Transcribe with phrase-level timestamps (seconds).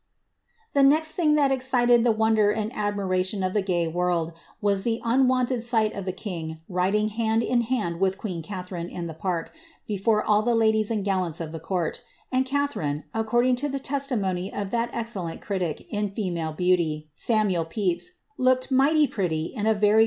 [0.69, 0.73] ^.
[0.73, 4.99] The next thing that excited the wonder and admiration of the m.^ world, was the
[5.05, 9.13] unwonted sight of the king riding hand in hand wilk ^ queen Gatharine in the
[9.13, 9.51] park,
[9.85, 12.01] before all the ladies and gallants of iht t:^ court;
[12.31, 15.99] and Gatharine, acconling to the testimony of that excellent critic iu.
[15.99, 19.99] in female beauty, Samuel Pepys, looked "mighty pretty," in a leiy